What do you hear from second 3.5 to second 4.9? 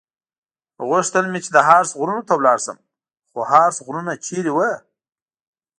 هارتز غرونه چېرته ول؟